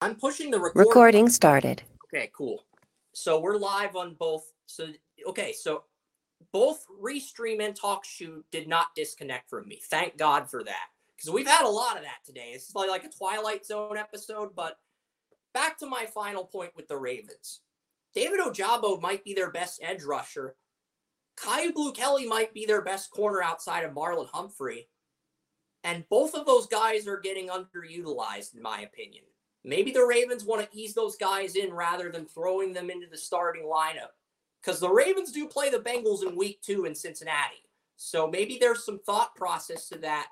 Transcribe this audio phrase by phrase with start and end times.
[0.00, 0.78] I'm pushing the record.
[0.78, 1.82] Recording started.
[2.12, 2.64] Okay, cool.
[3.14, 4.44] So we're live on both.
[4.66, 4.88] So
[5.26, 5.84] okay, so
[6.52, 9.80] both restream and TalkShoe did not disconnect from me.
[9.90, 10.86] Thank God for that.
[11.16, 12.50] Because we've had a lot of that today.
[12.52, 14.76] This is like, like a Twilight Zone episode, but
[15.54, 17.60] back to my final point with the Ravens.
[18.14, 20.56] David Ojabo might be their best edge rusher.
[21.42, 24.88] Kyu Blu Kelly might be their best corner outside of Marlon Humphrey.
[25.84, 29.24] And both of those guys are getting underutilized, in my opinion.
[29.66, 33.18] Maybe the Ravens want to ease those guys in rather than throwing them into the
[33.18, 34.14] starting lineup.
[34.62, 37.64] Because the Ravens do play the Bengals in week two in Cincinnati.
[37.96, 40.28] So maybe there's some thought process to that.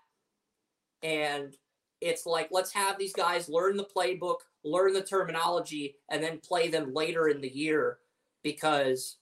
[1.02, 1.56] And
[2.00, 6.68] it's like, let's have these guys learn the playbook, learn the terminology, and then play
[6.68, 7.98] them later in the year.
[8.44, 9.16] Because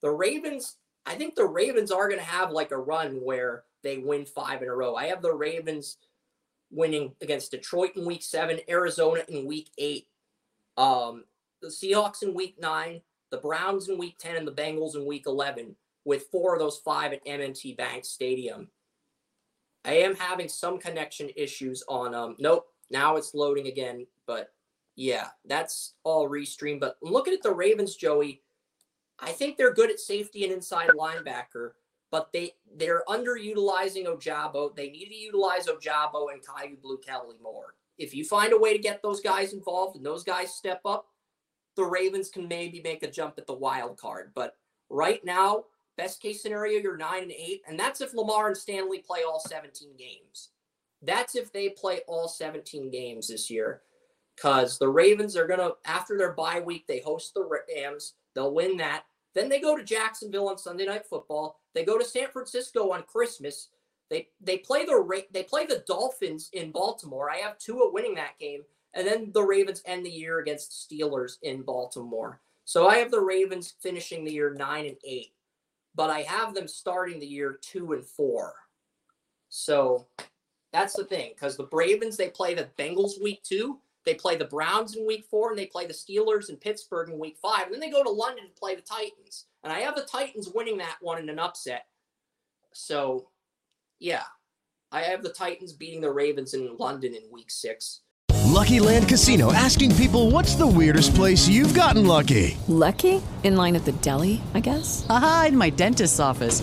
[0.00, 3.98] the Ravens, I think the Ravens are going to have like a run where they
[3.98, 4.94] win five in a row.
[4.94, 5.98] I have the Ravens
[6.74, 10.08] winning against Detroit in week seven, Arizona in week eight,
[10.76, 11.24] um,
[11.62, 15.24] the Seahawks in week nine, the Browns in week 10, and the Bengals in week
[15.26, 18.68] 11, with four of those five at M&T Bank Stadium.
[19.84, 24.50] I am having some connection issues on, um, nope, now it's loading again, but
[24.96, 26.80] yeah, that's all restream.
[26.80, 28.42] But looking at the Ravens, Joey,
[29.18, 31.72] I think they're good at safety and inside linebacker
[32.14, 34.76] but they they're underutilizing Ojabo.
[34.76, 37.74] They need to utilize Ojabo and Kyu Blu Kelly more.
[37.98, 41.08] If you find a way to get those guys involved and those guys step up,
[41.74, 44.30] the Ravens can maybe make a jump at the wild card.
[44.32, 44.54] But
[44.90, 45.64] right now,
[45.96, 49.40] best case scenario, you're nine and eight, and that's if Lamar and Stanley play all
[49.40, 50.50] 17 games.
[51.02, 53.82] That's if they play all 17 games this year.
[54.36, 58.14] Because the Ravens are gonna after their bye week, they host the Rams.
[58.36, 59.02] They'll win that.
[59.34, 61.60] Then they go to Jacksonville on Sunday Night Football.
[61.74, 63.68] They go to San Francisco on Christmas.
[64.10, 67.30] They they play the they play the Dolphins in Baltimore.
[67.30, 68.62] I have Tua winning that game,
[68.92, 72.40] and then the Ravens end the year against Steelers in Baltimore.
[72.64, 75.32] So I have the Ravens finishing the year nine and eight,
[75.94, 78.54] but I have them starting the year two and four.
[79.48, 80.06] So
[80.72, 84.44] that's the thing, because the Ravens they play the Bengals week two, they play the
[84.44, 87.64] Browns in week four, and they play the Steelers in Pittsburgh in week five.
[87.64, 89.46] And then they go to London and play the Titans.
[89.62, 91.86] And I have the Titans winning that one in an upset.
[92.72, 93.28] So,
[93.98, 94.24] yeah,
[94.92, 98.00] I have the Titans beating the Ravens in London in week six.
[98.44, 102.56] Lucky Land Casino asking people what's the weirdest place you've gotten lucky?
[102.68, 103.20] Lucky?
[103.42, 105.04] In line at the deli, I guess?
[105.08, 106.62] Aha, in my dentist's office.